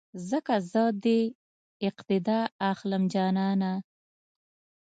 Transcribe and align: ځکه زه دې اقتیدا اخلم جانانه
ځکه 0.29 0.53
زه 0.71 0.83
دې 1.03 1.21
اقتیدا 1.89 2.39
اخلم 2.71 3.03
جانانه 3.13 3.71